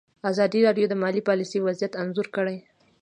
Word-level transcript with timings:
ازادي 0.31 0.59
راډیو 0.67 0.85
د 0.89 0.93
مالي 1.01 1.21
پالیسي 1.29 1.59
وضعیت 1.61 1.93
انځور 2.01 2.27
کړی. 2.35 2.57